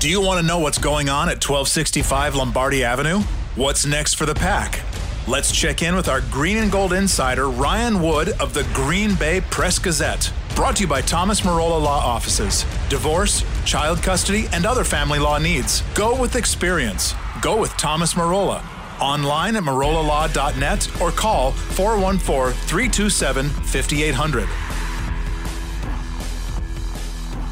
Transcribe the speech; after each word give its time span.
Do 0.00 0.08
you 0.08 0.22
want 0.22 0.40
to 0.40 0.46
know 0.46 0.58
what's 0.58 0.78
going 0.78 1.10
on 1.10 1.28
at 1.28 1.46
1265 1.46 2.34
Lombardi 2.34 2.82
Avenue? 2.82 3.18
What's 3.54 3.84
next 3.84 4.14
for 4.14 4.24
the 4.24 4.34
pack? 4.34 4.80
Let's 5.28 5.52
check 5.52 5.82
in 5.82 5.94
with 5.94 6.08
our 6.08 6.22
green 6.22 6.56
and 6.56 6.72
gold 6.72 6.94
insider, 6.94 7.50
Ryan 7.50 8.00
Wood 8.00 8.30
of 8.40 8.54
the 8.54 8.62
Green 8.72 9.14
Bay 9.14 9.42
Press 9.50 9.78
Gazette. 9.78 10.32
Brought 10.56 10.76
to 10.76 10.84
you 10.84 10.88
by 10.88 11.02
Thomas 11.02 11.42
Marola 11.42 11.82
Law 11.82 11.98
Offices. 11.98 12.64
Divorce, 12.88 13.44
child 13.66 14.02
custody, 14.02 14.48
and 14.54 14.64
other 14.64 14.84
family 14.84 15.18
law 15.18 15.36
needs. 15.36 15.82
Go 15.94 16.18
with 16.18 16.34
experience. 16.34 17.12
Go 17.42 17.60
with 17.60 17.76
Thomas 17.76 18.14
Marola. 18.14 18.64
Online 19.02 19.54
at 19.56 19.64
marolalaw.net 19.64 21.02
or 21.02 21.10
call 21.10 21.52
414 21.52 22.54
327 22.66 23.50
5800. 23.50 24.48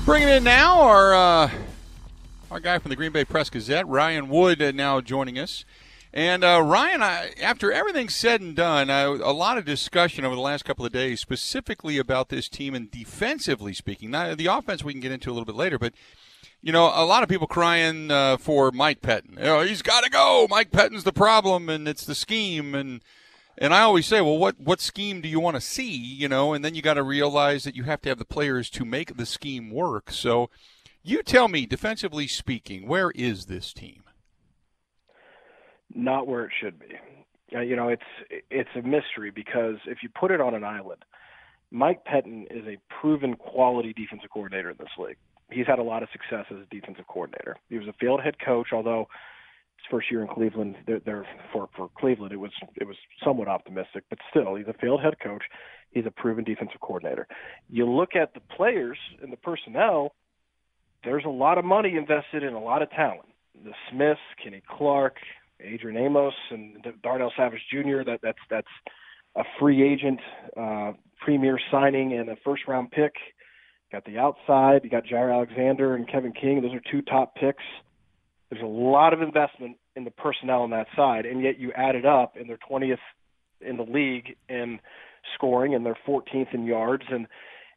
Bringing 0.07 0.29
it 0.31 0.37
in 0.37 0.45
now 0.45 0.81
our 0.81 1.15
uh, 1.15 1.51
our 2.59 2.63
guy 2.63 2.79
from 2.81 2.89
the 2.89 2.97
Green 2.97 3.13
Bay 3.13 3.25
Press 3.25 3.51
Gazette, 3.51 3.87
Ryan 3.87 4.29
Wood, 4.29 4.61
uh, 4.61 4.73
now 4.73 5.01
joining 5.01 5.39
us. 5.39 5.65
And 6.13 6.43
uh, 6.43 6.61
Ryan, 6.61 7.05
I, 7.05 7.31
after 7.41 7.71
everything's 7.71 8.17
said 8.17 8.41
and 8.41 8.57
done, 8.57 8.91
I, 8.91 9.03
a 9.03 9.31
lot 9.31 9.59
of 9.59 9.65
discussion 9.65 10.25
over 10.25 10.35
the 10.35 10.41
last 10.41 10.65
couple 10.65 10.85
of 10.85 10.91
days, 10.91 11.21
specifically 11.21 11.99
about 11.99 12.31
this 12.31 12.49
team 12.49 12.75
and 12.75 12.91
defensively 12.91 13.75
speaking. 13.75 14.11
Now, 14.11 14.35
the 14.35 14.47
offense 14.47 14.83
we 14.83 14.93
can 14.93 15.01
get 15.01 15.13
into 15.13 15.31
a 15.31 15.35
little 15.35 15.45
bit 15.45 15.55
later, 15.55 15.79
but 15.79 15.93
you 16.61 16.73
know, 16.73 16.87
a 16.93 17.07
lot 17.07 17.23
of 17.23 17.29
people 17.29 17.47
crying 17.47 18.11
uh, 18.11 18.39
for 18.39 18.73
Mike 18.73 19.03
Pettine. 19.03 19.37
You 19.37 19.45
know, 19.45 19.61
he's 19.61 19.83
got 19.83 20.03
to 20.03 20.11
go. 20.11 20.49
Mike 20.51 20.73
Pettine's 20.73 21.05
the 21.05 21.13
problem, 21.13 21.69
and 21.69 21.87
it's 21.87 22.05
the 22.05 22.17
scheme. 22.17 22.75
And 22.75 23.03
and 23.57 23.73
I 23.73 23.83
always 23.83 24.07
say, 24.07 24.21
well, 24.21 24.37
what 24.37 24.59
what 24.59 24.81
scheme 24.81 25.21
do 25.21 25.29
you 25.29 25.39
want 25.39 25.55
to 25.55 25.61
see? 25.61 25.95
You 25.95 26.29
know, 26.29 26.55
and 26.55 26.65
then 26.65 26.75
you 26.75 26.83
got 26.83 26.95
to 26.95 27.05
realize 27.05 27.63
that 27.63 27.77
you 27.77 27.85
have 27.85 28.01
to 28.03 28.09
have 28.09 28.19
the 28.19 28.25
players 28.25 28.69
to 28.71 28.85
make 28.85 29.17
the 29.17 29.27
scheme 29.27 29.71
work. 29.71 30.11
So, 30.11 30.51
you 31.03 31.23
tell 31.23 31.49
me, 31.49 31.67
defensively 31.67 32.27
speaking, 32.27 32.87
where 32.87 33.11
is 33.13 33.47
this 33.47 33.73
team? 33.73 34.03
not 35.95 36.27
where 36.27 36.45
it 36.45 36.53
should 36.61 36.79
be. 36.79 36.99
Uh, 37.55 37.61
you 37.61 37.77
know, 37.77 37.89
it's 37.89 38.03
it's 38.51 38.69
a 38.77 38.83
mystery 38.83 39.31
because 39.31 39.77
if 39.87 39.99
you 40.03 40.09
put 40.09 40.31
it 40.31 40.41
on 40.41 40.55
an 40.55 40.65
island, 40.65 41.05
Mike 41.71 42.05
Pettine 42.05 42.47
is 42.51 42.67
a 42.67 42.77
proven 43.01 43.35
quality 43.35 43.93
defensive 43.95 44.31
coordinator 44.31 44.71
in 44.71 44.77
this 44.79 44.89
league. 44.99 45.17
He's 45.51 45.67
had 45.67 45.79
a 45.79 45.83
lot 45.83 46.03
of 46.03 46.11
success 46.13 46.45
as 46.51 46.59
a 46.59 46.75
defensive 46.75 47.07
coordinator. 47.07 47.57
He 47.71 47.79
was 47.79 47.89
a 47.89 47.95
failed 47.95 48.23
head 48.23 48.37
coach, 48.39 48.69
although 48.73 49.09
his 49.79 49.87
first 49.91 50.11
year 50.11 50.21
in 50.21 50.29
Cleveland, 50.29 50.77
they're, 50.87 51.01
they're 51.01 51.27
for 51.51 51.71
for 51.75 51.89
Cleveland, 51.97 52.33
it 52.33 52.41
was 52.41 52.53
it 52.77 52.87
was 52.87 52.97
somewhat 53.25 53.49
optimistic, 53.49 54.05
but 54.11 54.19
still, 54.31 54.55
he's 54.57 54.69
a 54.69 54.75
failed 54.75 55.01
head 55.01 55.19
coach. 55.19 55.45
He's 55.91 56.05
a 56.05 56.11
proven 56.11 56.45
defensive 56.45 56.81
coordinator. 56.83 57.27
You 57.71 57.91
look 57.91 58.15
at 58.15 58.35
the 58.35 58.41
players 58.41 58.99
and 59.23 59.33
the 59.33 59.39
personnel. 59.39 60.13
There's 61.05 61.25
a 61.25 61.31
lot 61.31 61.59
of 61.59 61.65
money 61.65 61.97
invested 61.97 62.43
in 62.43 62.55
a 62.55 62.61
lot 62.61 62.83
of 62.83 62.91
talent. 62.91 63.29
The 63.65 63.73
Smiths, 63.91 64.21
Kenny 64.43 64.63
Clark, 64.69 65.17
Adrian 65.61 65.97
Amos 66.03 66.35
and 66.51 66.77
Darnell 67.03 67.33
Savage 67.37 67.63
Jr. 67.71 68.05
That 68.05 68.21
that's 68.23 68.39
that's 68.51 68.69
a 69.37 69.43
free 69.59 69.83
agent 69.83 70.21
uh, 70.57 70.93
premier 71.21 71.59
signing 71.71 72.13
and 72.13 72.29
a 72.29 72.37
first 72.45 72.63
round 72.69 72.91
pick. 72.91 73.13
Got 73.91 74.05
the 74.05 74.19
outside. 74.19 74.83
You 74.85 74.91
got 74.91 75.05
Jaire 75.05 75.33
Alexander 75.33 75.95
and 75.95 76.07
Kevin 76.09 76.33
King. 76.33 76.61
Those 76.61 76.75
are 76.75 76.83
two 76.91 77.03
top 77.03 77.35
picks. 77.35 77.65
There's 78.51 78.63
a 78.63 78.67
lot 78.67 79.13
of 79.13 79.23
investment 79.23 79.77
in 79.97 80.05
the 80.05 80.11
personnel 80.11 80.63
on 80.63 80.71
that 80.71 80.87
side, 80.95 81.27
and 81.27 81.43
yet 81.43 81.59
you 81.59 81.73
add 81.73 81.95
it 81.95 82.07
up, 82.07 82.37
and 82.37 82.49
they're 82.49 82.59
20th 82.71 82.99
in 83.61 83.77
the 83.77 83.83
league 83.83 84.37
in 84.49 84.79
scoring, 85.35 85.75
and 85.75 85.85
they're 85.85 85.99
14th 86.07 86.55
in 86.55 86.65
yards, 86.65 87.05
and 87.11 87.27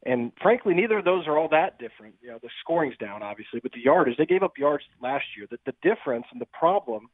and 0.03 0.31
frankly, 0.41 0.73
neither 0.73 0.97
of 0.97 1.06
those 1.06 1.28
are 1.28 1.38
all 1.38 1.50
that 1.50 1.78
different. 1.79 2.16
You 2.22 2.29
know, 2.31 2.39
the 2.41 2.50
scoring's 2.62 2.97
down 2.97 3.22
obviously, 3.22 3.59
but 3.62 3.72
the 3.72 3.81
yardage 3.81 4.17
they 4.17 4.25
gave 4.25 4.44
up 4.44 4.57
yards 4.57 4.84
last 5.01 5.25
year. 5.38 5.47
That 5.51 5.59
the 5.66 5.73
difference 5.81 6.25
and 6.31 6.41
the 6.41 6.47
problem 6.47 7.09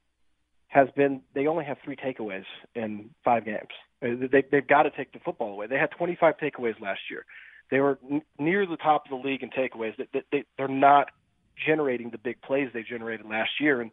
has 0.68 0.88
been 0.96 1.22
they 1.34 1.48
only 1.48 1.66
have 1.66 1.78
three 1.84 1.96
takeaways 1.96 2.46
in 2.76 3.10
five 3.24 3.46
games. 3.46 3.70
Uh, 4.04 4.28
they, 4.32 4.44
they've 4.52 4.68
got 4.68 4.84
to 4.84 4.92
take 4.92 5.12
the 5.12 5.20
football 5.20 5.52
away. 5.52 5.68
They 5.68 5.78
had 5.78 5.92
25 5.92 6.36
takeaways 6.38 6.80
last 6.80 7.00
year. 7.10 7.26
They 7.72 7.80
were 7.80 8.00
n- 8.10 8.22
near 8.40 8.66
the 8.66 8.78
top 8.78 9.06
of 9.06 9.10
the 9.10 9.28
league 9.28 9.44
in 9.44 9.50
takeaways. 9.50 9.94
They, 9.98 10.22
they, 10.32 10.44
they're 10.58 10.68
not 10.68 11.08
generating 11.66 12.10
the 12.12 12.18
big 12.18 12.42
plays 12.42 12.70
they 12.74 12.84
generated 12.84 13.26
last 13.26 13.52
year, 13.60 13.82
and 13.82 13.92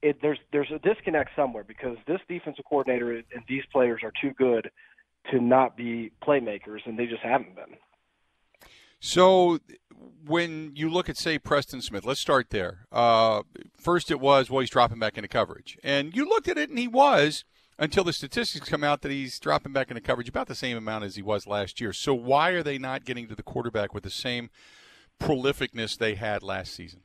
it, 0.00 0.18
there's 0.22 0.38
there's 0.52 0.70
a 0.74 0.78
disconnect 0.78 1.30
somewhere 1.36 1.64
because 1.64 1.96
this 2.06 2.20
defensive 2.28 2.64
coordinator 2.68 3.12
and 3.12 3.42
these 3.48 3.64
players 3.72 4.02
are 4.02 4.12
too 4.20 4.32
good 4.38 4.70
to 5.30 5.40
not 5.40 5.76
be 5.76 6.12
playmakers, 6.26 6.80
and 6.86 6.98
they 6.98 7.06
just 7.06 7.22
haven't 7.22 7.54
been. 7.54 7.76
So, 9.04 9.58
when 10.24 10.70
you 10.76 10.88
look 10.88 11.08
at, 11.08 11.16
say, 11.16 11.36
Preston 11.36 11.82
Smith, 11.82 12.06
let's 12.06 12.20
start 12.20 12.50
there. 12.50 12.86
Uh, 12.92 13.42
first, 13.76 14.12
it 14.12 14.20
was, 14.20 14.48
well, 14.48 14.60
he's 14.60 14.70
dropping 14.70 15.00
back 15.00 15.18
into 15.18 15.26
coverage. 15.26 15.76
And 15.82 16.14
you 16.14 16.24
looked 16.24 16.46
at 16.46 16.56
it, 16.56 16.70
and 16.70 16.78
he 16.78 16.86
was 16.86 17.44
until 17.80 18.04
the 18.04 18.12
statistics 18.12 18.68
come 18.68 18.84
out 18.84 19.02
that 19.02 19.10
he's 19.10 19.40
dropping 19.40 19.72
back 19.72 19.90
into 19.90 20.00
coverage 20.00 20.28
about 20.28 20.46
the 20.46 20.54
same 20.54 20.76
amount 20.76 21.02
as 21.02 21.16
he 21.16 21.22
was 21.22 21.48
last 21.48 21.80
year. 21.80 21.92
So, 21.92 22.14
why 22.14 22.50
are 22.50 22.62
they 22.62 22.78
not 22.78 23.04
getting 23.04 23.26
to 23.26 23.34
the 23.34 23.42
quarterback 23.42 23.92
with 23.92 24.04
the 24.04 24.10
same 24.10 24.50
prolificness 25.20 25.98
they 25.98 26.14
had 26.14 26.44
last 26.44 26.72
season? 26.72 27.00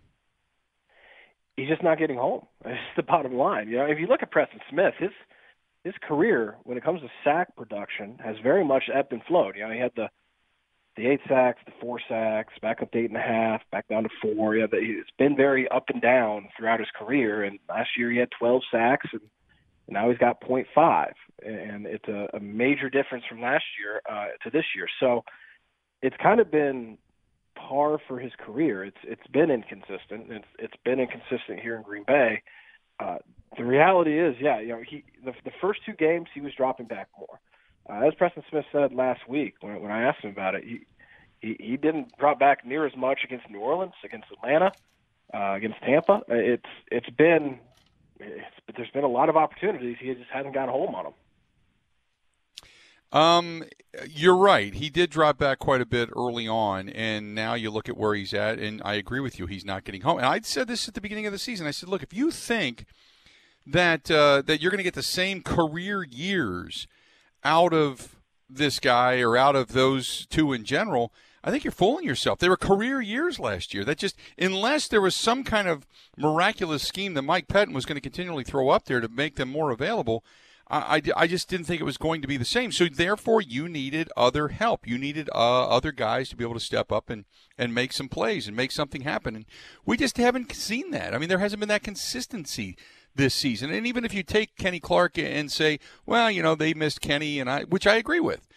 He's 1.55 1.67
just 1.67 1.81
not 1.81 1.97
getting 1.97 2.17
home. 2.17 2.45
It's 2.65 2.77
the 2.95 3.01
bottom 3.01 3.33
line. 3.33 3.69
You 3.69 3.77
know, 3.77 3.85
if 3.85 3.97
you 3.97 4.05
look 4.05 4.21
at 4.21 4.29
Preston 4.29 4.59
Smith, 4.69 4.93
his 4.99 5.09
his 5.83 5.95
career 6.07 6.57
when 6.63 6.77
it 6.77 6.83
comes 6.83 7.01
to 7.01 7.07
sack 7.23 7.55
production 7.55 8.19
has 8.23 8.35
very 8.43 8.63
much 8.63 8.83
ebbed 8.93 9.13
and 9.13 9.23
flowed. 9.23 9.55
You 9.55 9.65
know, 9.65 9.73
he 9.73 9.79
had 9.79 9.93
the 9.95 10.09
the 10.97 11.07
eight 11.07 11.21
sacks, 11.29 11.59
the 11.65 11.71
four 11.79 11.99
sacks, 12.09 12.53
back 12.61 12.81
up 12.81 12.91
to 12.91 12.97
eight 12.97 13.09
and 13.09 13.17
a 13.17 13.21
half, 13.21 13.61
back 13.71 13.87
down 13.87 14.03
to 14.03 14.09
four. 14.21 14.55
Yeah, 14.55 14.65
it's 14.71 15.09
been 15.17 15.35
very 15.35 15.67
up 15.69 15.85
and 15.89 16.01
down 16.01 16.49
throughout 16.57 16.79
his 16.79 16.89
career. 16.97 17.43
And 17.43 17.59
last 17.69 17.89
year 17.97 18.11
he 18.11 18.17
had 18.17 18.29
12 18.37 18.63
sacks, 18.71 19.07
and 19.13 19.21
now 19.87 20.09
he's 20.09 20.17
got 20.17 20.41
.5, 20.41 21.11
and 21.45 21.85
it's 21.85 22.07
a, 22.07 22.27
a 22.35 22.39
major 22.39 22.89
difference 22.89 23.23
from 23.29 23.41
last 23.41 23.63
year 23.79 24.01
uh, 24.09 24.27
to 24.43 24.49
this 24.49 24.65
year. 24.75 24.87
So 24.99 25.23
it's 26.01 26.15
kind 26.21 26.39
of 26.39 26.51
been 26.51 26.97
par 27.55 27.99
for 28.07 28.19
his 28.19 28.31
career. 28.39 28.83
It's 28.83 28.97
it's 29.03 29.27
been 29.31 29.51
inconsistent. 29.51 30.29
It's 30.29 30.45
it's 30.59 30.73
been 30.83 30.99
inconsistent 30.99 31.59
here 31.61 31.75
in 31.75 31.83
Green 31.83 32.03
Bay. 32.05 32.41
Uh, 32.99 33.17
the 33.57 33.63
reality 33.63 34.19
is, 34.19 34.35
yeah, 34.39 34.59
you 34.59 34.69
know, 34.69 34.81
he 34.87 35.03
the, 35.23 35.33
the 35.45 35.51
first 35.61 35.81
two 35.85 35.93
games 35.93 36.27
he 36.33 36.41
was 36.41 36.53
dropping 36.55 36.87
back 36.87 37.07
more. 37.17 37.39
Uh, 37.89 38.07
as 38.07 38.13
Preston 38.15 38.43
Smith 38.49 38.65
said 38.71 38.93
last 38.93 39.27
week 39.27 39.55
when, 39.61 39.81
when 39.81 39.91
I 39.91 40.03
asked 40.03 40.23
him 40.23 40.31
about 40.31 40.55
it, 40.55 40.63
he, 40.63 40.81
he 41.39 41.55
he 41.59 41.77
didn't 41.77 42.17
drop 42.17 42.39
back 42.39 42.65
near 42.65 42.85
as 42.85 42.95
much 42.95 43.19
against 43.23 43.49
New 43.49 43.59
Orleans, 43.59 43.93
against 44.03 44.27
Atlanta, 44.31 44.71
uh, 45.33 45.53
against 45.53 45.81
Tampa. 45.81 46.21
It's 46.27 46.65
it's 46.91 47.09
been 47.11 47.59
it's, 48.19 48.75
there's 48.75 48.91
been 48.91 49.03
a 49.03 49.09
lot 49.09 49.29
of 49.29 49.37
opportunities. 49.37 49.97
He 49.99 50.13
just 50.13 50.29
hasn't 50.31 50.53
got 50.53 50.69
home 50.69 50.95
on 50.95 51.03
them. 51.05 51.13
Um, 53.09 53.63
you're 54.09 54.35
right. 54.35 54.73
He 54.73 54.89
did 54.89 55.09
drop 55.09 55.37
back 55.37 55.59
quite 55.59 55.79
a 55.79 55.85
bit 55.85 56.09
early 56.13 56.47
on, 56.47 56.89
and 56.89 57.33
now 57.33 57.53
you 57.53 57.71
look 57.71 57.87
at 57.87 57.97
where 57.97 58.13
he's 58.13 58.33
at, 58.33 58.59
and 58.59 58.81
I 58.83 58.95
agree 58.95 59.21
with 59.21 59.39
you. 59.39 59.45
He's 59.45 59.63
not 59.63 59.85
getting 59.85 60.01
home. 60.01 60.17
And 60.17 60.25
I 60.25 60.41
said 60.41 60.67
this 60.67 60.89
at 60.89 60.93
the 60.93 60.99
beginning 60.99 61.25
of 61.25 61.31
the 61.31 61.39
season. 61.39 61.67
I 61.67 61.71
said, 61.71 61.87
look, 61.87 62.03
if 62.03 62.13
you 62.13 62.31
think 62.31 62.85
that 63.65 64.11
uh, 64.11 64.41
that 64.43 64.61
you're 64.61 64.71
going 64.71 64.79
to 64.79 64.83
get 64.83 64.93
the 64.93 65.03
same 65.03 65.41
career 65.41 66.03
years 66.03 66.87
out 67.43 67.73
of 67.73 68.15
this 68.49 68.79
guy 68.79 69.19
or 69.19 69.37
out 69.37 69.55
of 69.55 69.69
those 69.69 70.25
two 70.27 70.53
in 70.53 70.63
general, 70.63 71.11
I 71.43 71.51
think 71.51 71.63
you're 71.63 71.71
fooling 71.71 72.05
yourself. 72.05 72.39
They 72.39 72.49
were 72.49 72.57
career 72.57 72.99
years 73.01 73.39
last 73.39 73.73
year. 73.73 73.85
That 73.85 73.97
just 73.97 74.17
unless 74.37 74.87
there 74.87 75.01
was 75.01 75.15
some 75.15 75.43
kind 75.43 75.67
of 75.67 75.87
miraculous 76.17 76.83
scheme 76.83 77.13
that 77.13 77.21
Mike 77.21 77.47
Pettine 77.47 77.73
was 77.73 77.85
going 77.85 77.95
to 77.95 78.01
continually 78.01 78.43
throw 78.43 78.69
up 78.69 78.85
there 78.85 78.99
to 78.99 79.07
make 79.07 79.35
them 79.35 79.49
more 79.49 79.71
available, 79.71 80.25
I, 80.69 80.97
I, 80.97 81.01
I, 81.15 81.27
just 81.27 81.47
didn't 81.47 81.65
think 81.65 81.79
it 81.79 81.85
was 81.85 81.97
going 81.97 82.21
to 82.21 82.27
be 82.27 82.37
the 82.37 82.45
same. 82.45 82.71
So 82.71 82.85
therefore, 82.85 83.41
you 83.41 83.69
needed 83.69 84.09
other 84.17 84.49
help. 84.49 84.85
You 84.85 84.97
needed 84.97 85.29
uh, 85.33 85.67
other 85.69 85.91
guys 85.91 86.29
to 86.29 86.35
be 86.35 86.43
able 86.43 86.55
to 86.55 86.59
step 86.59 86.91
up 86.91 87.09
and, 87.09 87.25
and 87.57 87.73
make 87.73 87.93
some 87.93 88.09
plays 88.09 88.47
and 88.47 88.57
make 88.57 88.71
something 88.71 89.01
happen. 89.01 89.35
And 89.35 89.45
we 89.85 89.95
just 89.95 90.17
haven't 90.17 90.51
seen 90.53 90.91
that. 90.91 91.13
I 91.13 91.17
mean, 91.17 91.29
there 91.29 91.39
hasn't 91.39 91.59
been 91.59 91.69
that 91.69 91.83
consistency 91.83 92.75
this 93.17 93.33
season. 93.33 93.71
And 93.71 93.85
even 93.85 94.05
if 94.05 94.13
you 94.13 94.23
take 94.23 94.55
Kenny 94.57 94.79
Clark 94.79 95.17
and 95.17 95.51
say, 95.51 95.79
well, 96.05 96.31
you 96.31 96.41
know, 96.41 96.55
they 96.55 96.73
missed 96.73 97.01
Kenny, 97.01 97.39
and 97.39 97.49
I, 97.49 97.63
which 97.63 97.85
I 97.85 97.95
agree 97.95 98.19
with, 98.19 98.47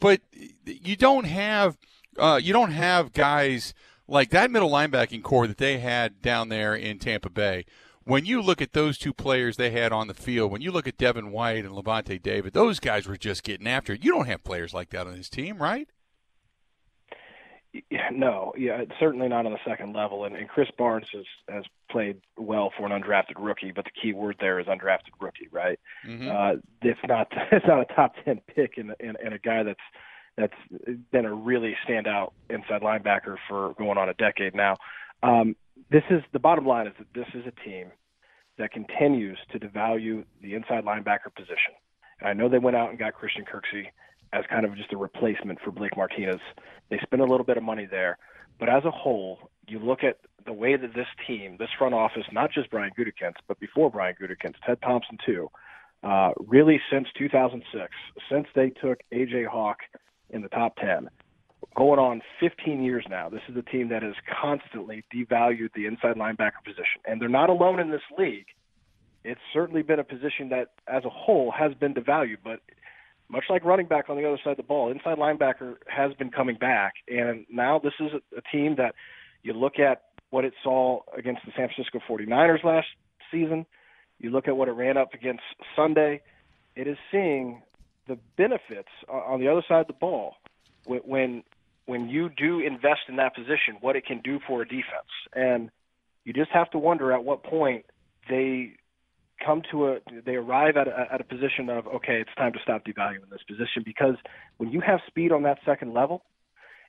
but 0.00 0.20
you 0.64 0.96
don't 0.96 1.24
have 1.24 1.78
uh, 2.18 2.40
you 2.42 2.52
don't 2.52 2.72
have 2.72 3.12
guys 3.12 3.74
like 4.06 4.30
that 4.30 4.50
middle 4.50 4.70
linebacking 4.70 5.22
core 5.22 5.46
that 5.46 5.58
they 5.58 5.78
had 5.78 6.20
down 6.20 6.48
there 6.48 6.74
in 6.74 6.98
Tampa 6.98 7.30
Bay 7.30 7.64
when 8.08 8.24
you 8.24 8.40
look 8.40 8.62
at 8.62 8.72
those 8.72 8.96
two 8.96 9.12
players 9.12 9.58
they 9.58 9.70
had 9.70 9.92
on 9.92 10.08
the 10.08 10.14
field, 10.14 10.50
when 10.50 10.62
you 10.62 10.72
look 10.72 10.88
at 10.88 10.96
Devin 10.96 11.30
White 11.30 11.66
and 11.66 11.74
Lavonte 11.74 12.22
David, 12.22 12.54
those 12.54 12.80
guys 12.80 13.06
were 13.06 13.18
just 13.18 13.42
getting 13.42 13.66
after 13.66 13.92
it. 13.92 14.02
You 14.02 14.12
don't 14.12 14.26
have 14.26 14.42
players 14.42 14.72
like 14.72 14.88
that 14.90 15.06
on 15.06 15.14
this 15.14 15.28
team, 15.28 15.58
right? 15.58 15.90
No, 18.12 18.52
yeah, 18.56 18.84
certainly 18.98 19.28
not 19.28 19.46
on 19.46 19.52
the 19.52 19.58
second 19.66 19.94
level. 19.94 20.24
And, 20.24 20.36
and 20.36 20.48
Krys 20.48 20.74
Barnes 20.76 21.08
has 21.12 21.24
has 21.48 21.64
played 21.90 22.20
well 22.36 22.72
for 22.76 22.86
an 22.86 23.02
undrafted 23.02 23.34
rookie, 23.38 23.72
but 23.72 23.84
the 23.84 23.90
key 23.90 24.12
word 24.12 24.36
there 24.40 24.58
is 24.58 24.66
undrafted 24.66 25.12
rookie, 25.20 25.48
right? 25.50 25.78
Mm-hmm. 26.06 26.28
Uh, 26.28 26.60
it's 26.82 27.00
not 27.06 27.28
it's 27.52 27.66
not 27.66 27.80
a 27.80 27.94
top 27.94 28.14
ten 28.24 28.40
pick 28.54 28.78
and 28.78 28.94
and, 29.00 29.16
and 29.22 29.34
a 29.34 29.38
guy 29.38 29.62
that's 29.62 29.80
that's 30.36 30.54
been 31.10 31.24
a 31.24 31.34
really 31.34 31.76
standout 31.86 32.32
inside 32.48 32.82
linebacker 32.82 33.36
for 33.48 33.74
going 33.74 33.98
on 33.98 34.08
a 34.08 34.14
decade 34.14 34.54
now. 34.54 34.76
Um, 35.22 35.56
this 35.90 36.04
is 36.10 36.22
the 36.32 36.38
bottom 36.38 36.66
line 36.66 36.86
is 36.86 36.94
that 36.98 37.08
this 37.14 37.26
is 37.34 37.44
a 37.46 37.68
team 37.68 37.90
that 38.58 38.72
continues 38.72 39.38
to 39.52 39.58
devalue 39.58 40.24
the 40.42 40.54
inside 40.54 40.84
linebacker 40.84 41.34
position. 41.34 41.74
And 42.20 42.28
I 42.28 42.32
know 42.32 42.48
they 42.48 42.58
went 42.58 42.76
out 42.76 42.90
and 42.90 42.98
got 42.98 43.14
Christian 43.14 43.44
Kirksey 43.44 43.86
as 44.32 44.44
kind 44.50 44.64
of 44.64 44.76
just 44.76 44.92
a 44.92 44.96
replacement 44.96 45.60
for 45.60 45.70
Blake 45.70 45.96
Martinez. 45.96 46.40
They 46.90 46.98
spent 47.02 47.22
a 47.22 47.24
little 47.24 47.44
bit 47.44 47.56
of 47.56 47.62
money 47.62 47.86
there, 47.90 48.18
but 48.58 48.68
as 48.68 48.84
a 48.84 48.90
whole, 48.90 49.50
you 49.66 49.78
look 49.78 50.04
at 50.04 50.18
the 50.46 50.52
way 50.52 50.76
that 50.76 50.94
this 50.94 51.06
team, 51.26 51.56
this 51.58 51.68
front 51.78 51.94
office, 51.94 52.24
not 52.32 52.50
just 52.52 52.70
Brian 52.70 52.92
Gutekunst, 52.98 53.40
but 53.46 53.58
before 53.60 53.90
Brian 53.90 54.14
Gutekunst, 54.20 54.54
Ted 54.66 54.80
Thompson 54.82 55.18
too, 55.24 55.50
uh, 56.02 56.30
really 56.38 56.80
since 56.90 57.08
2006, 57.18 57.90
since 58.30 58.46
they 58.54 58.70
took 58.70 59.00
AJ 59.12 59.46
Hawk 59.46 59.78
in 60.30 60.42
the 60.42 60.48
top 60.48 60.76
10, 60.76 61.08
going 61.76 61.98
on 61.98 62.22
15 62.40 62.82
years 62.82 63.04
now. 63.08 63.28
This 63.28 63.42
is 63.48 63.56
a 63.56 63.62
team 63.62 63.88
that 63.88 64.02
has 64.02 64.14
constantly 64.40 65.04
devalued 65.14 65.70
the 65.74 65.86
inside 65.86 66.16
linebacker 66.16 66.64
position, 66.64 67.00
and 67.04 67.20
they're 67.20 67.28
not 67.28 67.50
alone 67.50 67.80
in 67.80 67.90
this 67.90 68.02
league. 68.16 68.46
It's 69.24 69.40
certainly 69.52 69.82
been 69.82 69.98
a 69.98 70.04
position 70.04 70.48
that, 70.50 70.68
as 70.86 71.04
a 71.04 71.10
whole, 71.10 71.50
has 71.50 71.74
been 71.74 71.94
devalued. 71.94 72.38
But 72.42 72.60
much 73.28 73.44
like 73.50 73.64
running 73.64 73.86
back 73.86 74.08
on 74.08 74.16
the 74.16 74.26
other 74.26 74.38
side 74.42 74.52
of 74.52 74.56
the 74.56 74.62
ball, 74.62 74.90
inside 74.90 75.18
linebacker 75.18 75.76
has 75.86 76.12
been 76.14 76.30
coming 76.30 76.56
back, 76.56 76.94
and 77.08 77.44
now 77.50 77.78
this 77.78 77.92
is 78.00 78.10
a, 78.36 78.40
team 78.52 78.76
that 78.76 78.94
you 79.42 79.52
look 79.52 79.78
at 79.78 80.04
what 80.30 80.44
it 80.44 80.54
saw 80.62 81.00
against 81.16 81.42
the 81.44 81.52
San 81.56 81.68
Francisco 81.68 82.00
49ers 82.08 82.64
last 82.64 82.86
season. 83.30 83.66
You 84.18 84.30
look 84.30 84.48
at 84.48 84.56
what 84.56 84.68
it 84.68 84.72
ran 84.72 84.96
up 84.96 85.14
against 85.14 85.42
Sunday. 85.76 86.22
It 86.74 86.86
is 86.86 86.96
seeing 87.10 87.62
the 88.06 88.18
benefits 88.36 88.88
on 89.08 89.40
the 89.40 89.48
other 89.48 89.62
side 89.68 89.82
of 89.82 89.86
the 89.86 89.92
ball 89.92 90.34
when 90.86 91.42
when 91.88 92.08
you 92.08 92.28
do 92.28 92.60
invest 92.60 93.00
in 93.08 93.16
that 93.16 93.34
position, 93.34 93.78
what 93.80 93.96
it 93.96 94.04
can 94.04 94.20
do 94.20 94.38
for 94.46 94.60
a 94.60 94.68
defense. 94.68 95.08
And 95.34 95.70
you 96.24 96.34
just 96.34 96.50
have 96.50 96.70
to 96.72 96.78
wonder 96.78 97.12
at 97.12 97.24
what 97.24 97.42
point 97.42 97.86
they 98.28 98.74
come 99.44 99.62
to 99.70 99.88
a 99.88 99.98
they 100.24 100.34
arrive 100.34 100.76
at 100.76 100.88
a, 100.88 101.08
at 101.12 101.20
a 101.20 101.24
position 101.24 101.68
of 101.68 101.86
okay, 101.86 102.20
it's 102.20 102.34
time 102.36 102.52
to 102.52 102.58
stop 102.62 102.84
devaluing 102.84 103.30
this 103.30 103.42
position 103.46 103.82
because 103.84 104.16
when 104.58 104.70
you 104.70 104.80
have 104.80 105.00
speed 105.06 105.32
on 105.32 105.42
that 105.44 105.58
second 105.64 105.94
level, 105.94 106.22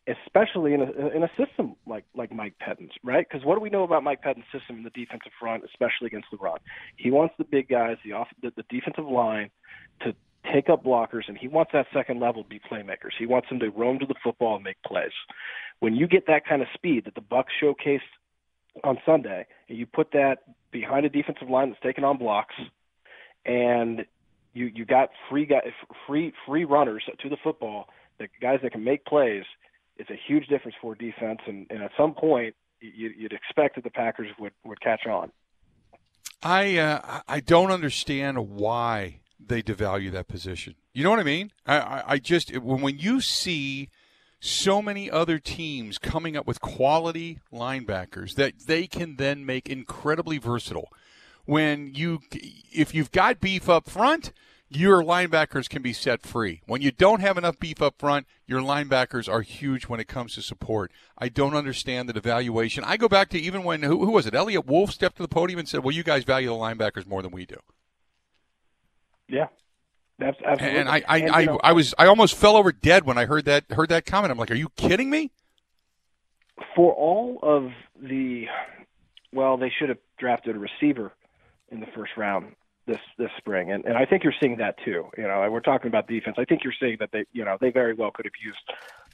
especially 0.08 0.74
in 0.74 0.82
a 0.82 1.08
in 1.16 1.24
a 1.24 1.30
system 1.38 1.76
like 1.86 2.06
like 2.16 2.32
Mike 2.32 2.54
Pettine's, 2.60 2.92
right? 3.04 3.26
Because 3.30 3.46
what 3.46 3.56
do 3.56 3.62
we 3.62 3.70
know 3.70 3.84
about 3.84 4.04
Mike 4.04 4.22
Pettine's 4.22 4.46
system 4.52 4.78
in 4.78 4.84
the 4.84 4.90
defensive 4.92 5.32
front, 5.40 5.64
especially 5.64 6.08
against 6.08 6.28
run? 6.40 6.60
He 6.98 7.12
wants 7.12 7.36
the 7.38 7.44
big 7.44 7.68
guys, 7.70 7.98
the 8.04 8.14
off 8.14 8.28
the, 8.42 8.52
the 8.56 8.64
defensive 8.70 9.06
line, 9.06 9.50
to 10.02 10.14
take 10.54 10.70
up 10.70 10.84
blockers, 10.84 11.28
and 11.28 11.38
he 11.38 11.48
wants 11.48 11.72
that 11.74 11.86
second 11.94 12.20
level 12.20 12.44
to 12.44 12.50
be 12.50 12.60
playmakers. 12.60 13.14
He 13.18 13.26
wants 13.26 13.50
them 13.50 13.60
to 13.60 13.70
roam 13.70 14.00
to 14.00 14.06
the 14.06 14.16
football 14.24 14.56
and 14.56 14.64
make 14.64 14.82
plays. 14.86 15.12
When 15.80 15.96
you 15.96 16.08
get 16.08 16.28
that 16.28 16.46
kind 16.48 16.62
of 16.62 16.68
speed 16.74 17.06
that 17.06 17.16
the 17.16 17.22
Bucks 17.22 17.54
showcased 17.62 18.00
on 18.84 18.98
Sunday, 19.06 19.46
and 19.68 19.78
you 19.78 19.86
put 19.86 20.12
that 20.12 20.38
behind 20.72 21.06
a 21.06 21.10
defensive 21.10 21.50
line 21.50 21.70
that's 21.70 21.82
taking 21.82 22.04
on 22.04 22.18
blocks, 22.18 22.56
and 23.46 24.06
you 24.54 24.66
you 24.66 24.86
got 24.86 25.10
free 25.30 25.46
guy, 25.46 25.62
free 26.08 26.34
free 26.48 26.66
runners 26.66 27.04
to 27.22 27.30
the 27.30 27.38
football, 27.44 27.88
the 28.18 28.28
guys 28.42 28.60
that 28.64 28.72
can 28.72 28.84
make 28.84 29.06
plays. 29.06 29.44
It's 29.98 30.10
a 30.10 30.20
huge 30.28 30.48
difference 30.48 30.78
for 30.82 30.96
defense, 30.96 31.40
and, 31.46 31.68
and 31.70 31.84
at 31.84 31.92
some 31.98 32.14
point, 32.14 32.56
you, 32.80 33.12
you'd 33.18 33.34
expect 33.34 33.76
that 33.76 33.84
the 33.84 33.90
Packers 33.90 34.30
would 34.40 34.54
would 34.64 34.80
catch 34.82 35.06
on. 35.06 35.32
I 36.42 36.78
uh, 36.78 37.22
I 37.28 37.40
don't 37.40 37.72
understand 37.72 38.50
why 38.50 39.20
they 39.40 39.62
devalue 39.62 40.12
that 40.12 40.28
position. 40.28 40.76
You 40.94 41.04
know 41.04 41.10
what 41.10 41.20
I 41.20 41.24
mean? 41.24 41.52
I, 41.66 41.80
I, 41.80 42.04
I 42.08 42.18
just 42.18 42.56
when 42.58 42.82
when 42.82 42.98
you 42.98 43.22
see 43.22 43.90
so 44.40 44.82
many 44.82 45.12
other 45.12 45.38
teams 45.38 45.98
coming 45.98 46.38
up 46.38 46.48
with 46.48 46.62
quality 46.62 47.40
linebackers 47.54 48.36
that 48.36 48.60
they 48.68 48.88
can 48.88 49.18
then 49.18 49.46
make 49.46 49.68
incredibly 49.68 50.38
versatile. 50.38 50.90
When 51.46 51.94
you 51.94 52.22
if 52.72 52.94
you've 52.94 53.12
got 53.12 53.40
beef 53.40 53.68
up 53.68 53.90
front, 53.90 54.32
your 54.70 55.02
linebackers 55.02 55.68
can 55.68 55.82
be 55.82 55.94
set 55.94 56.22
free. 56.22 56.62
When 56.68 56.82
you 56.82 56.92
don't 56.92 57.22
have 57.22 57.38
enough 57.38 57.60
beef 57.60 57.82
up 57.82 57.96
front, 57.98 58.28
your 58.46 58.62
linebackers 58.62 59.28
are 59.28 59.42
huge 59.42 59.86
when 59.88 60.00
it 60.00 60.08
comes 60.08 60.36
to 60.36 60.42
support. 60.42 60.92
I 61.18 61.28
don't 61.28 61.56
understand 61.56 62.08
the 62.08 62.14
devaluation. 62.14 62.84
I 62.86 62.96
go 62.96 63.10
back 63.10 63.30
to 63.30 63.40
even 63.40 63.64
when 63.64 63.82
who, 63.82 64.06
who 64.06 64.12
was 64.12 64.28
it? 64.28 64.36
Eliot 64.36 64.68
Wolf 64.68 64.92
stepped 64.92 65.18
to 65.18 65.24
the 65.24 65.28
podium 65.28 65.60
and 65.60 65.68
said, 65.68 65.84
"Well, 65.84 65.96
you 65.96 66.04
guys 66.04 66.24
value 66.24 66.50
the 66.50 66.54
linebackers 66.54 67.08
more 67.08 67.22
than 67.22 67.32
we 67.32 67.46
do." 67.46 67.58
Yeah. 69.28 69.48
That's 70.20 70.38
absolutely. 70.46 70.80
And 70.80 70.90
I, 70.90 71.04
I, 71.08 71.18
and, 71.18 71.32
I, 71.32 71.46
know, 71.46 71.60
I 71.64 71.72
was, 71.72 71.96
I 71.98 72.08
almost 72.08 72.36
fell 72.36 72.58
over 72.58 72.72
dead 72.72 73.06
when 73.06 73.18
I 73.18 73.26
heard 73.26 73.46
that, 73.46 73.66
heard 73.72 73.90
that 73.90 74.06
comment. 74.06 74.32
I'm 74.32 74.38
like, 74.38 74.52
are 74.52 74.56
you 74.56 74.70
kidding 74.76 75.10
me? 75.10 75.32
For 76.76 76.94
all 76.94 77.40
of 77.42 77.72
the, 78.02 78.46
well, 79.34 79.58
they 79.58 79.72
should 79.80 79.90
have 79.90 79.98
drafted 80.18 80.56
a 80.56 80.60
receiver 80.60 81.14
in 81.70 81.80
the 81.80 81.88
first 81.96 82.12
round 82.18 82.56
this 82.90 83.00
this 83.18 83.30
spring, 83.38 83.72
and 83.72 83.86
and 83.86 83.96
I 83.96 84.06
think 84.06 84.24
you're 84.24 84.34
seeing 84.42 84.58
that 84.58 84.76
too. 84.84 85.06
You 85.18 85.24
know, 85.24 85.48
we're 85.50 85.60
talking 85.62 85.88
about 85.88 86.08
defense. 86.08 86.36
I 86.40 86.46
think 86.46 86.64
you're 86.64 86.74
seeing 86.80 86.98
that 87.00 87.12
they, 87.14 87.26
you 87.32 87.46
know, 87.46 87.58
they 87.62 87.70
very 87.70 87.94
well 87.94 88.12
could 88.12 88.26
have 88.26 88.34
used 88.44 88.58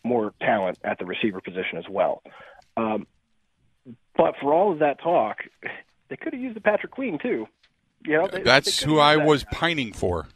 more 0.03 0.33
talent 0.39 0.79
at 0.83 0.97
the 0.97 1.05
receiver 1.05 1.41
position 1.41 1.77
as 1.77 1.85
well. 1.89 2.23
Um, 2.77 3.05
but 4.15 4.35
for 4.41 4.53
all 4.53 4.71
of 4.71 4.79
that 4.79 4.99
talk, 5.01 5.39
they 6.09 6.15
could 6.15 6.33
have 6.33 6.41
used 6.41 6.55
the 6.55 6.61
Patrick 6.61 6.91
Queen 6.91 7.19
too. 7.21 7.47
You 8.05 8.17
know, 8.17 8.27
they, 8.27 8.41
that's 8.41 8.79
they 8.79 8.85
who 8.85 8.99
I 8.99 9.17
was 9.17 9.43
pining 9.51 9.93
for. 9.93 10.27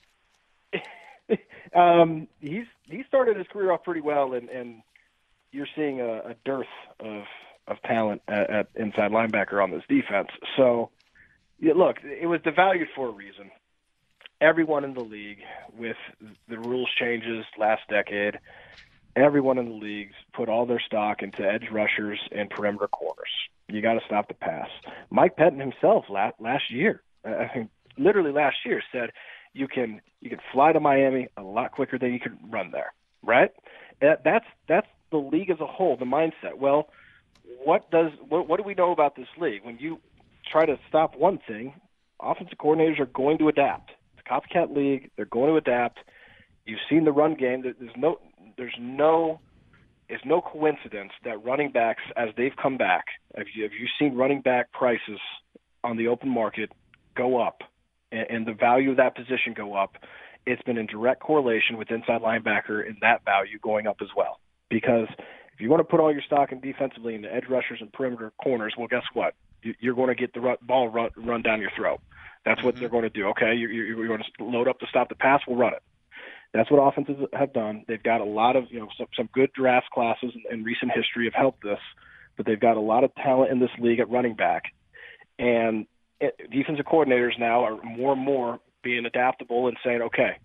um, 1.76 2.28
he's 2.40 2.66
he 2.86 3.04
started 3.08 3.38
his 3.38 3.48
career 3.48 3.72
off 3.72 3.84
pretty 3.84 4.02
well, 4.02 4.34
and 4.34 4.50
and 4.50 4.82
you're 5.52 5.68
seeing 5.76 6.02
a, 6.02 6.30
a 6.30 6.36
dearth 6.46 6.68
of 7.00 7.24
of 7.68 7.82
talent 7.84 8.22
at, 8.28 8.50
at 8.50 8.68
inside 8.76 9.12
linebacker 9.12 9.64
on 9.64 9.72
this 9.72 9.84
defense. 9.88 10.30
So, 10.58 10.90
yeah, 11.60 11.74
look, 11.76 11.98
it 12.04 12.26
was 12.26 12.42
devalued 12.42 12.88
for 12.96 13.10
a 13.10 13.12
reason. 13.12 13.52
Everyone 14.42 14.84
in 14.84 14.94
the 14.94 15.04
league, 15.04 15.40
with 15.78 15.98
the 16.48 16.58
rules 16.58 16.90
changes 16.98 17.46
last 17.60 17.82
decade, 17.90 18.40
everyone 19.16 19.58
in 19.58 19.66
the 19.66 19.76
leagues 19.76 20.16
put 20.34 20.50
all 20.50 20.66
their 20.66 20.80
stock 20.80 21.22
into 21.22 21.44
edge 21.44 21.68
rushers 21.72 22.20
and 22.32 22.50
perimeter 22.50 22.88
corners. 22.88 23.30
You 23.68 23.82
got 23.82 23.94
to 23.94 24.02
stop 24.06 24.30
the 24.30 24.34
pass. 24.34 24.70
Mike 25.12 25.36
Pettine 25.36 25.60
himself 25.60 26.06
last, 26.10 26.36
last 26.40 26.72
year 26.72 27.04
I 27.26 27.48
think 27.54 27.70
literally 27.98 28.32
last 28.32 28.58
year 28.66 28.82
said 28.92 29.12
you 29.54 29.68
can 29.68 30.02
you 30.22 30.30
can 30.30 30.40
fly 30.52 30.72
to 30.74 30.80
Miami 30.80 31.28
a 31.38 31.42
lot 31.42 31.72
quicker 31.72 31.98
than 31.98 32.14
you 32.14 32.20
can 32.20 32.38
run 32.50 32.72
there, 32.72 32.94
right? 33.24 33.52
That, 34.02 34.24
that's 34.24 34.46
that's 34.68 34.88
the 35.12 35.18
league 35.18 35.50
as 35.50 35.60
a 35.60 35.66
whole, 35.66 35.98
the 35.98 36.06
mindset. 36.06 36.58
Well, 36.58 36.90
what 37.64 37.90
does 37.92 38.12
what, 38.28 38.48
what 38.48 38.58
do 38.58 38.64
we 38.64 38.74
know 38.74 38.92
about 38.92 39.16
this 39.16 39.28
league? 39.40 39.64
When 39.64 39.78
you 39.80 40.00
try 40.52 40.66
to 40.66 40.78
stop 40.88 41.16
one 41.18 41.40
thing, 41.48 41.74
offensive 42.22 42.58
coordinators 42.58 43.00
are 43.00 43.06
going 43.06 43.38
to 43.40 43.48
adapt. 43.48 43.92
It's 44.18 44.26
a 44.26 44.32
copycat 44.32 44.76
league; 44.76 45.10
they're 45.16 45.26
going 45.26 45.50
to 45.50 45.56
adapt. 45.56 46.00
You've 46.66 46.80
seen 46.90 47.06
the 47.06 47.12
run 47.12 47.36
game. 47.36 47.62
There's 47.64 47.96
no 47.98 48.20
there's 48.58 48.76
no 48.80 49.40
it's 50.10 50.26
no 50.26 50.42
coincidence 50.42 51.12
that 51.24 51.44
running 51.44 51.72
backs, 51.72 52.02
as 52.18 52.30
they've 52.36 52.56
come 52.60 52.78
back, 52.78 53.06
have 53.38 53.46
you, 53.54 53.64
have 53.64 53.74
you 53.74 53.88
seen 54.00 54.16
running 54.16 54.42
back 54.42 54.72
prices 54.72 55.20
on 55.84 55.98
the 55.98 56.08
open 56.08 56.30
market 56.30 56.72
go 57.16 57.40
up 57.40 57.62
and, 58.12 58.26
and 58.30 58.48
the 58.48 58.54
value 58.54 58.92
of 58.92 58.98
that 58.98 59.16
position 59.16 59.54
go 59.56 59.76
up, 59.76 59.96
it's 60.46 60.62
been 60.64 60.78
in 60.78 60.86
direct 60.86 61.22
correlation 61.22 61.78
with 61.78 61.92
inside 61.92 62.22
linebacker 62.22 62.86
and 62.86 62.98
that 63.02 63.24
value 63.26 63.60
going 63.60 63.88
up 63.88 63.98
as 64.02 64.10
well. 64.16 64.40
Because 64.70 65.08
if 65.54 65.60
you 65.60 65.70
want 65.70 65.82
to 65.82 65.84
put 65.84 66.00
all 66.00 66.12
your 66.12 66.22
stock 66.22 66.52
in 66.52 66.60
defensively 66.60 67.16
in 67.16 67.22
the 67.22 67.34
edge 67.34 67.46
rushers 67.50 67.80
and 67.82 67.92
perimeter 67.92 68.32
corners, 68.42 68.74
well, 68.78 68.88
guess 68.88 69.04
what? 69.14 69.36
You're 69.62 69.96
going 69.96 70.08
to 70.08 70.16
get 70.16 70.34
the 70.34 70.58
ball 70.62 70.88
run, 70.88 71.10
run 71.18 71.42
down 71.42 71.60
your 71.60 71.72
throat. 71.76 72.00
That's 72.46 72.64
what 72.64 72.76
mm-hmm. 72.76 72.80
they're 72.80 72.90
going 72.90 73.04
to 73.04 73.10
do. 73.10 73.28
Okay, 73.30 73.56
you're, 73.56 73.72
you're 73.72 74.08
going 74.08 74.24
to 74.38 74.44
load 74.44 74.68
up 74.68 74.80
to 74.80 74.88
stop 74.88 75.10
the 75.10 75.16
pass. 75.16 75.42
We'll 75.46 75.58
run 75.58 75.74
it. 75.74 75.84
That's 76.54 76.72
what 76.72 76.78
offenses 76.78 77.18
have 77.34 77.54
done. 77.54 77.84
They've 77.88 78.02
got 78.02 78.22
a 78.22 78.26
lot 78.26 78.56
of 78.56 78.66
you 78.72 78.80
know 78.80 78.88
some, 78.98 79.08
some 79.16 79.30
good 79.34 79.52
draft 79.54 79.90
classes 79.92 80.32
in, 80.34 80.60
in 80.60 80.64
recent 80.64 80.92
history 80.92 81.26
have 81.26 81.34
helped 81.34 81.64
this, 81.64 81.80
but 82.38 82.46
they've 82.46 82.60
got 82.60 82.78
a 82.78 82.80
lot 82.80 83.04
of 83.04 83.14
talent 83.16 83.52
in 83.52 83.60
this 83.60 83.70
league 83.80 84.00
at 84.00 84.10
running 84.10 84.36
back, 84.36 84.64
and 85.38 85.86
defensive 86.52 86.86
coordinators 86.86 87.38
now 87.40 87.64
are 87.64 87.82
more 87.84 88.14
and 88.14 88.22
more 88.22 88.60
being 88.84 89.06
adaptable 89.06 89.68
and 89.68 89.78
saying, 89.84 90.02
okay, 90.02 90.38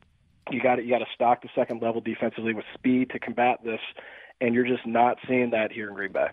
you 0.50 0.62
got 0.62 0.84
you 0.84 0.90
got 0.90 0.98
to 0.98 1.06
stock 1.14 1.42
the 1.42 1.48
second 1.54 1.82
level 1.82 2.00
defensively 2.00 2.54
with 2.54 2.64
speed 2.74 3.10
to 3.10 3.18
combat 3.18 3.60
this, 3.64 3.80
and 4.40 4.54
you're 4.54 4.66
just 4.66 4.86
not 4.86 5.18
seeing 5.26 5.50
that 5.50 5.72
here 5.72 5.88
in 5.88 5.94
Green 5.94 6.12
Bay. 6.12 6.28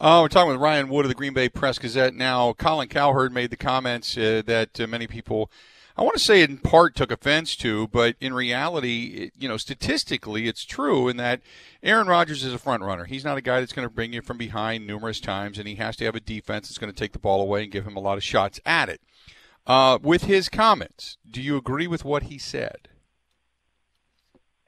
Oh, 0.00 0.22
we're 0.22 0.28
talking 0.28 0.52
with 0.52 0.60
Ryan 0.60 0.88
Wood 0.88 1.04
of 1.04 1.08
the 1.08 1.14
Green 1.14 1.34
Bay 1.34 1.48
Press 1.48 1.78
Gazette. 1.78 2.14
Now, 2.14 2.52
Colin 2.52 2.88
Cowherd 2.88 3.32
made 3.32 3.50
the 3.50 3.56
comments 3.56 4.16
uh, 4.16 4.42
that 4.46 4.80
uh, 4.80 4.86
many 4.86 5.08
people, 5.08 5.50
I 5.98 6.02
want 6.02 6.16
to 6.16 6.22
say, 6.22 6.42
in 6.42 6.58
part 6.58 6.94
took 6.94 7.10
offense 7.10 7.56
to, 7.56 7.88
but 7.88 8.14
in 8.20 8.32
reality, 8.32 9.32
you 9.36 9.48
know, 9.48 9.56
statistically, 9.56 10.46
it's 10.46 10.64
true 10.64 11.08
in 11.08 11.16
that 11.16 11.40
Aaron 11.82 12.06
Rodgers 12.06 12.44
is 12.44 12.54
a 12.54 12.58
front 12.58 12.84
runner. 12.84 13.04
He's 13.04 13.24
not 13.24 13.36
a 13.36 13.40
guy 13.40 13.58
that's 13.58 13.72
going 13.72 13.86
to 13.86 13.92
bring 13.92 14.12
you 14.12 14.22
from 14.22 14.38
behind 14.38 14.86
numerous 14.86 15.18
times, 15.18 15.58
and 15.58 15.66
he 15.66 15.74
has 15.74 15.96
to 15.96 16.04
have 16.04 16.14
a 16.14 16.20
defense 16.20 16.68
that's 16.68 16.78
going 16.78 16.92
to 16.92 16.96
take 16.96 17.12
the 17.12 17.18
ball 17.18 17.40
away 17.40 17.64
and 17.64 17.72
give 17.72 17.84
him 17.84 17.96
a 17.96 18.00
lot 18.00 18.16
of 18.16 18.22
shots 18.22 18.60
at 18.64 18.88
it. 18.88 19.00
Uh, 19.66 19.98
with 20.00 20.24
his 20.24 20.48
comments, 20.48 21.18
do 21.28 21.42
you 21.42 21.56
agree 21.56 21.88
with 21.88 22.04
what 22.04 22.24
he 22.24 22.38
said? 22.38 22.88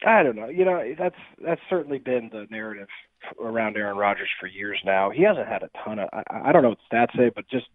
I 0.05 0.25
don't 0.25 0.35
know. 0.35 0.49
You 0.49 0.65
know, 0.65 0.95
that's 0.99 1.17
that's 1.45 1.61
certainly 1.71 1.99
been 1.99 2.31
the 2.33 2.49
narrative 2.51 2.89
around 3.41 3.77
Aaron 3.77 3.97
Rodgers 3.97 4.29
for 4.41 4.49
years 4.49 4.81
now. 4.85 5.11
He 5.11 5.23
hasn't 5.23 5.47
had 5.47 5.63
a 5.63 5.71
ton 5.85 6.01
of. 6.01 6.09
I, 6.13 6.49
I 6.49 6.53
don't 6.53 6.63
know 6.63 6.71
what 6.71 6.79
stats 6.91 7.17
say, 7.17 7.31
but 7.33 7.49
just 7.49 7.67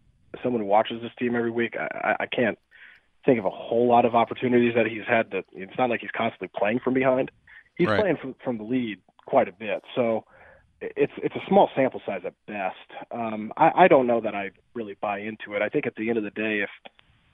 someone 0.43 0.61
who 0.61 0.67
watches 0.67 1.01
this 1.01 1.11
team 1.17 1.35
every 1.35 1.51
week, 1.51 1.75
I, 1.77 2.15
I 2.19 2.25
can't 2.25 2.57
think 3.25 3.39
of 3.39 3.45
a 3.45 3.49
whole 3.49 3.87
lot 3.87 4.05
of 4.05 4.15
opportunities 4.15 4.73
that 4.75 4.85
he's 4.85 5.05
had. 5.07 5.31
To, 5.31 5.43
it's 5.53 5.77
not 5.77 5.89
like 5.89 6.01
he's 6.01 6.11
constantly 6.15 6.49
playing 6.55 6.79
from 6.83 6.93
behind. 6.93 7.31
He's 7.75 7.87
right. 7.87 7.99
playing 7.99 8.17
from, 8.21 8.35
from 8.43 8.57
the 8.57 8.63
lead 8.63 8.99
quite 9.25 9.47
a 9.47 9.51
bit. 9.51 9.83
So 9.95 10.25
it's 10.81 11.13
it's 11.17 11.35
a 11.35 11.41
small 11.47 11.69
sample 11.75 12.01
size 12.05 12.21
at 12.25 12.33
best. 12.47 12.75
Um, 13.11 13.51
I, 13.57 13.71
I 13.75 13.87
don't 13.87 14.07
know 14.07 14.21
that 14.21 14.35
I 14.35 14.51
really 14.73 14.95
buy 14.99 15.19
into 15.19 15.53
it. 15.55 15.61
I 15.61 15.69
think 15.69 15.87
at 15.87 15.95
the 15.95 16.09
end 16.09 16.17
of 16.17 16.23
the 16.23 16.31
day, 16.31 16.61
if 16.61 16.69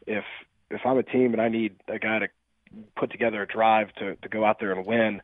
if 0.07 0.23
if 0.69 0.81
I'm 0.85 0.97
a 0.97 1.03
team 1.03 1.33
and 1.33 1.41
I 1.41 1.49
need 1.49 1.75
a 1.87 1.99
guy 1.99 2.19
to 2.19 2.27
put 2.95 3.11
together 3.11 3.41
a 3.41 3.47
drive 3.47 3.93
to 3.95 4.15
to 4.15 4.29
go 4.29 4.45
out 4.45 4.59
there 4.59 4.71
and 4.71 4.85
win, 4.85 5.21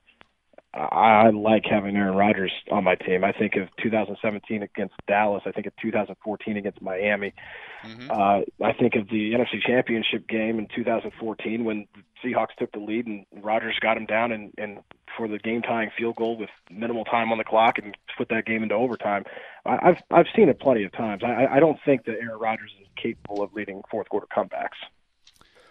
I 0.78 1.30
like 1.30 1.66
having 1.66 1.96
Aaron 1.96 2.16
Rodgers 2.16 2.52
on 2.72 2.84
my 2.84 2.96
team. 2.96 3.24
I 3.24 3.32
think 3.32 3.56
of 3.56 3.70
2017 3.82 4.64
against 4.64 4.96
Dallas. 5.08 5.44
I 5.46 5.52
think 5.52 5.66
of 5.66 5.74
2014 5.82 6.58
against 6.58 6.82
Miami. 6.82 7.34
Mm-hmm. 7.84 8.12
Uh, 8.12 8.66
I 8.66 8.74
think 8.74 8.96
of 8.96 9.08
the 9.10 9.34
NFC 9.34 9.62
Championship 9.66 10.28
game 10.28 10.60
in 10.60 10.68
2014 10.76 11.64
when 11.64 11.88
the 11.96 12.02
Seahawks 12.24 12.56
took 12.60 12.72
the 12.72 12.80
lead 12.80 13.08
and 13.08 13.26
Rodgers 13.42 13.78
got 13.82 13.98
him 13.98 14.06
down 14.06 14.32
and, 14.32 14.54
and 14.58 14.80
for 15.18 15.28
the 15.28 15.40
game 15.40 15.62
tying 15.62 15.90
field 15.98 16.16
goal 16.16 16.38
with 16.38 16.50
minimal 16.70 17.06
time 17.06 17.32
on 17.32 17.38
the 17.38 17.44
clock 17.44 17.78
and 17.78 17.98
put 18.18 18.30
that 18.30 18.46
game 18.46 18.64
into 18.64 18.76
overtime. 18.76 19.24
I, 19.66 19.90
I've 19.90 20.02
I've 20.12 20.28
seen 20.36 20.50
it 20.50 20.60
plenty 20.60 20.84
of 20.84 20.92
times. 20.92 21.24
I, 21.24 21.48
I 21.56 21.60
don't 21.60 21.80
think 21.86 22.06
that 22.06 22.18
Aaron 22.22 22.40
Rodgers 22.40 22.72
is 22.80 22.88
capable 23.02 23.42
of 23.42 23.54
leading 23.54 23.82
fourth 23.90 24.10
quarter 24.10 24.28
comebacks. 24.36 24.78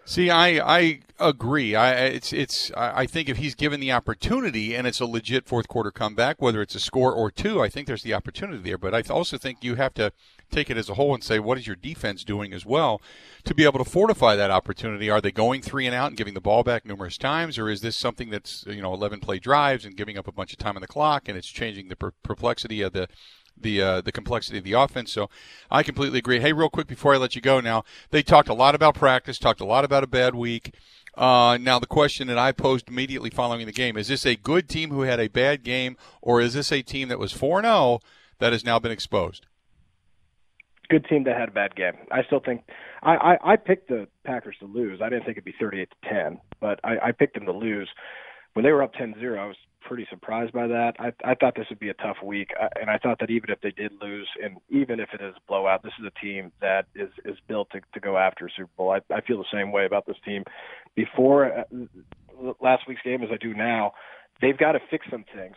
See, 0.08 0.30
I, 0.30 0.60
I 0.60 1.00
agree. 1.18 1.75
I 1.75 1.92
it's 2.04 2.32
it's 2.32 2.70
I 2.76 3.06
think 3.06 3.28
if 3.28 3.38
he's 3.38 3.56
given 3.56 3.80
the 3.80 3.90
opportunity 3.90 4.72
and 4.72 4.86
it's 4.86 5.00
a 5.00 5.04
legit 5.04 5.48
fourth 5.48 5.66
quarter 5.66 5.90
comeback, 5.90 6.40
whether 6.40 6.62
it's 6.62 6.76
a 6.76 6.80
score 6.80 7.12
or 7.12 7.28
two, 7.32 7.60
I 7.60 7.68
think 7.68 7.88
there's 7.88 8.04
the 8.04 8.14
opportunity 8.14 8.62
there. 8.62 8.78
But 8.78 8.94
I 8.94 9.02
also 9.12 9.36
think 9.36 9.64
you 9.64 9.75
have 9.75 9.94
to 9.94 10.12
take 10.48 10.70
it 10.70 10.76
as 10.76 10.88
a 10.88 10.94
whole 10.94 11.12
and 11.12 11.25
say 11.25 11.40
what 11.40 11.58
is 11.58 11.66
your 11.66 11.75
defense 11.75 12.22
doing 12.22 12.52
as 12.52 12.64
well 12.64 13.02
to 13.42 13.52
be 13.52 13.64
able 13.64 13.82
to 13.82 13.90
fortify 13.90 14.36
that 14.36 14.52
opportunity. 14.52 15.10
Are 15.10 15.20
they 15.20 15.32
going 15.32 15.60
three 15.60 15.86
and 15.86 15.94
out 15.94 16.06
and 16.06 16.16
giving 16.16 16.34
the 16.34 16.40
ball 16.40 16.62
back 16.62 16.86
numerous 16.86 17.18
times, 17.18 17.58
or 17.58 17.68
is 17.68 17.80
this 17.80 17.96
something 17.96 18.30
that's 18.30 18.64
you 18.68 18.80
know 18.80 18.94
11 18.94 19.18
play 19.18 19.40
drives 19.40 19.84
and 19.84 19.96
giving 19.96 20.16
up 20.16 20.28
a 20.28 20.32
bunch 20.32 20.52
of 20.52 20.60
time 20.60 20.76
on 20.76 20.82
the 20.82 20.86
clock 20.86 21.28
and 21.28 21.36
it's 21.36 21.48
changing 21.48 21.88
the 21.88 21.96
perplexity 21.96 22.80
of 22.80 22.92
the 22.92 23.08
the 23.60 23.82
uh, 23.82 24.00
the 24.00 24.12
complexity 24.12 24.58
of 24.58 24.64
the 24.64 24.72
offense. 24.72 25.12
So 25.12 25.28
I 25.70 25.82
completely 25.82 26.18
agree. 26.18 26.40
Hey, 26.40 26.52
real 26.52 26.68
quick 26.68 26.86
before 26.86 27.14
I 27.14 27.18
let 27.18 27.34
you 27.34 27.40
go, 27.40 27.60
now 27.60 27.84
they 28.10 28.22
talked 28.22 28.48
a 28.48 28.54
lot 28.54 28.75
about 28.75 28.94
practice, 28.94 29.38
talked 29.38 29.60
a 29.60 29.64
lot 29.64 29.84
about 29.84 30.04
a 30.04 30.06
bad 30.06 30.34
week. 30.34 30.75
Uh, 31.16 31.58
now 31.60 31.78
the 31.78 31.86
question 31.86 32.26
that 32.28 32.38
I 32.38 32.52
posed 32.52 32.88
immediately 32.88 33.30
following 33.30 33.64
the 33.66 33.72
game 33.72 33.96
is: 33.96 34.08
This 34.08 34.26
a 34.26 34.36
good 34.36 34.68
team 34.68 34.90
who 34.90 35.02
had 35.02 35.20
a 35.20 35.28
bad 35.28 35.62
game, 35.62 35.96
or 36.20 36.40
is 36.40 36.54
this 36.54 36.70
a 36.70 36.82
team 36.82 37.08
that 37.08 37.18
was 37.18 37.32
four 37.32 37.62
zero 37.62 37.75
oh 37.75 38.00
that 38.38 38.52
has 38.52 38.64
now 38.64 38.78
been 38.78 38.92
exposed? 38.92 39.46
Good 40.88 41.06
team 41.08 41.25
that 41.25 41.36
had 41.36 41.48
a 41.48 41.52
bad 41.52 41.75
game. 41.75 41.94
I 42.12 42.22
still 42.25 42.40
think 42.40 42.62
I, 43.02 43.16
I, 43.16 43.52
I 43.52 43.56
picked 43.56 43.88
the 43.88 44.06
Packers 44.25 44.56
to 44.60 44.66
lose. 44.66 45.00
I 45.02 45.08
didn't 45.08 45.25
think 45.25 45.38
it'd 45.38 45.44
be 45.44 45.54
thirty-eight 45.58 45.90
to 45.90 46.08
ten, 46.08 46.38
but 46.60 46.80
I, 46.84 46.98
I 47.08 47.12
picked 47.12 47.34
them 47.34 47.46
to 47.46 47.52
lose 47.52 47.88
when 48.56 48.64
they 48.64 48.72
were 48.72 48.82
up 48.82 48.94
10-0. 48.94 49.38
I 49.38 49.46
was 49.46 49.56
pretty 49.87 50.07
surprised 50.11 50.52
by 50.52 50.66
that. 50.66 50.95
I, 50.99 51.12
I 51.25 51.35
thought 51.35 51.55
this 51.55 51.66
would 51.71 51.78
be 51.78 51.88
a 51.88 51.95
tough 51.95 52.16
week, 52.23 52.50
and 52.81 52.90
I 52.90 52.99
thought 52.99 53.21
that 53.21 53.31
even 53.31 53.50
if 53.50 53.61
they 53.61 53.71
did 53.71 53.93
lose, 54.00 54.28
and 54.43 54.59
even 54.69 55.00
if 55.00 55.11
it 55.14 55.23
is 55.23 55.35
a 55.37 55.40
blowout, 55.49 55.83
this 55.83 55.93
is 56.00 56.07
a 56.07 56.21
team 56.21 56.52
that 56.61 56.87
is 56.95 57.11
is 57.25 57.37
built 57.49 57.71
to, 57.71 57.81
to 57.95 58.00
go 58.00 58.19
after 58.19 58.47
a 58.47 58.50
Super 58.50 58.71
Bowl. 58.76 58.90
I, 58.90 59.00
I 59.14 59.21
feel 59.21 59.38
the 59.38 59.45
same 59.52 59.73
way 59.73 59.87
about 59.87 60.07
this 60.07 60.16
team. 60.25 60.45
Before 60.95 61.61
uh, 61.61 62.52
last 62.61 62.88
week's 62.88 63.02
game, 63.02 63.23
as 63.23 63.31
I 63.33 63.37
do 63.37 63.55
now, 63.55 63.93
they've 64.43 64.59
got 64.59 64.73
to 64.73 64.81
fix 64.90 65.07
some 65.11 65.25
things. 65.35 65.57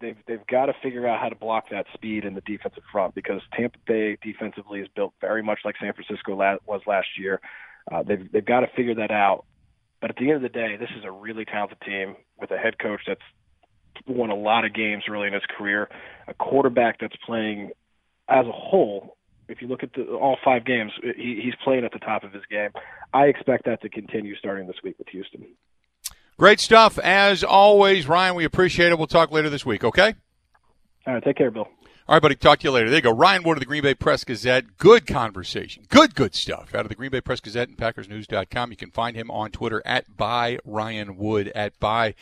They've 0.00 0.16
they've 0.26 0.46
got 0.46 0.66
to 0.66 0.74
figure 0.82 1.06
out 1.06 1.20
how 1.20 1.28
to 1.28 1.36
block 1.36 1.70
that 1.70 1.86
speed 1.94 2.24
in 2.24 2.34
the 2.34 2.42
defensive 2.42 2.82
front 2.92 3.14
because 3.14 3.40
Tampa 3.56 3.78
Bay 3.86 4.18
defensively 4.22 4.80
is 4.80 4.88
built 4.94 5.14
very 5.20 5.42
much 5.42 5.60
like 5.64 5.76
San 5.80 5.92
Francisco 5.92 6.34
was 6.66 6.80
last 6.86 7.08
year. 7.18 7.40
Uh, 7.90 8.02
they've 8.02 8.30
they've 8.32 8.44
got 8.44 8.60
to 8.60 8.66
figure 8.76 8.96
that 8.96 9.10
out. 9.10 9.44
But 10.00 10.10
at 10.10 10.16
the 10.16 10.28
end 10.30 10.36
of 10.36 10.42
the 10.42 10.48
day, 10.48 10.76
this 10.78 10.88
is 10.98 11.04
a 11.04 11.10
really 11.10 11.44
talented 11.44 11.80
team 11.82 12.16
with 12.38 12.50
a 12.50 12.56
head 12.56 12.78
coach 12.78 13.02
that's 13.06 13.20
won 14.06 14.30
a 14.30 14.34
lot 14.34 14.64
of 14.64 14.74
games 14.74 15.04
early 15.08 15.26
in 15.26 15.32
his 15.32 15.42
career, 15.56 15.88
a 16.28 16.34
quarterback 16.34 17.00
that's 17.00 17.16
playing 17.24 17.70
as 18.28 18.46
a 18.46 18.52
whole. 18.52 19.16
If 19.48 19.60
you 19.60 19.68
look 19.68 19.82
at 19.82 19.92
the, 19.94 20.04
all 20.04 20.38
five 20.44 20.64
games, 20.64 20.92
he, 21.02 21.40
he's 21.42 21.54
playing 21.64 21.84
at 21.84 21.92
the 21.92 21.98
top 21.98 22.22
of 22.22 22.32
his 22.32 22.42
game. 22.50 22.70
I 23.12 23.24
expect 23.24 23.64
that 23.64 23.82
to 23.82 23.88
continue 23.88 24.36
starting 24.36 24.66
this 24.66 24.76
week 24.84 24.96
with 24.98 25.08
Houston. 25.08 25.44
Great 26.38 26.60
stuff 26.60 26.98
as 27.00 27.44
always, 27.44 28.06
Ryan. 28.06 28.34
We 28.34 28.44
appreciate 28.44 28.92
it. 28.92 28.98
We'll 28.98 29.08
talk 29.08 29.30
later 29.30 29.50
this 29.50 29.66
week. 29.66 29.84
Okay. 29.84 30.14
All 31.06 31.14
right. 31.14 31.22
Take 31.22 31.36
care, 31.36 31.50
Bill. 31.50 31.68
All 32.10 32.16
right, 32.16 32.22
buddy. 32.22 32.34
Talk 32.34 32.58
to 32.60 32.64
you 32.64 32.72
later. 32.72 32.88
There 32.88 32.96
you 32.96 33.02
go. 33.02 33.12
Ryan 33.12 33.42
Wood 33.44 33.58
of 33.58 33.60
the 33.60 33.66
Green 33.66 33.82
Bay 33.82 33.94
Press 33.94 34.24
Gazette. 34.24 34.78
Good 34.78 35.06
conversation. 35.06 35.84
Good, 35.88 36.14
good 36.14 36.34
stuff 36.34 36.74
out 36.74 36.80
of 36.80 36.88
the 36.88 36.96
Green 36.96 37.10
Bay 37.10 37.20
Press 37.20 37.40
Gazette 37.40 37.68
and 37.68 37.76
PackersNews.com. 37.76 38.70
You 38.70 38.76
can 38.76 38.90
find 38.90 39.16
him 39.16 39.30
on 39.30 39.50
Twitter 39.50 39.82
at 39.84 40.16
by 40.16 40.58
Ryan 40.64 41.16
Wood 41.16 41.52
at 41.54 41.78
by 41.78 42.14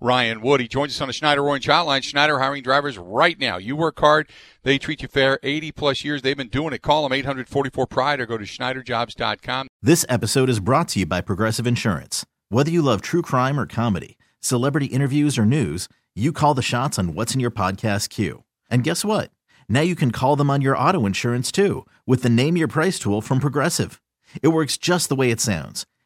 Ryan 0.00 0.40
Wood. 0.40 0.60
He 0.60 0.68
joins 0.68 0.92
us 0.92 1.00
on 1.00 1.08
the 1.08 1.12
Schneider 1.12 1.46
Orange 1.46 1.66
Hotline. 1.66 2.02
Schneider 2.02 2.38
hiring 2.38 2.62
drivers 2.62 2.96
right 2.96 3.38
now. 3.38 3.58
You 3.58 3.76
work 3.76 4.00
hard, 4.00 4.30
they 4.62 4.78
treat 4.78 5.02
you 5.02 5.08
fair. 5.08 5.38
80 5.42 5.72
plus 5.72 6.04
years 6.04 6.22
they've 6.22 6.36
been 6.36 6.48
doing 6.48 6.72
it. 6.72 6.82
Call 6.82 7.02
them 7.02 7.12
844 7.12 7.86
Pride 7.86 8.20
or 8.20 8.26
go 8.26 8.38
to 8.38 8.44
SchneiderJobs.com. 8.44 9.68
This 9.82 10.06
episode 10.08 10.48
is 10.48 10.60
brought 10.60 10.88
to 10.88 11.00
you 11.00 11.06
by 11.06 11.20
Progressive 11.20 11.66
Insurance. 11.66 12.24
Whether 12.48 12.70
you 12.70 12.82
love 12.82 13.00
true 13.02 13.22
crime 13.22 13.60
or 13.60 13.66
comedy, 13.66 14.16
celebrity 14.40 14.86
interviews 14.86 15.38
or 15.38 15.44
news, 15.44 15.88
you 16.14 16.32
call 16.32 16.54
the 16.54 16.62
shots 16.62 16.98
on 16.98 17.14
what's 17.14 17.34
in 17.34 17.40
your 17.40 17.50
podcast 17.50 18.08
queue. 18.08 18.44
And 18.70 18.82
guess 18.84 19.04
what? 19.04 19.30
Now 19.68 19.82
you 19.82 19.94
can 19.94 20.10
call 20.10 20.34
them 20.34 20.50
on 20.50 20.62
your 20.62 20.76
auto 20.76 21.06
insurance 21.06 21.52
too 21.52 21.86
with 22.06 22.22
the 22.22 22.30
Name 22.30 22.56
Your 22.56 22.68
Price 22.68 22.98
tool 22.98 23.20
from 23.20 23.38
Progressive. 23.40 24.00
It 24.42 24.48
works 24.48 24.76
just 24.76 25.08
the 25.08 25.16
way 25.16 25.30
it 25.30 25.40
sounds 25.40 25.86